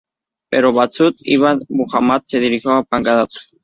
[0.51, 3.29] Pero Masud ibn Muhammad se dirigió a Bagdad.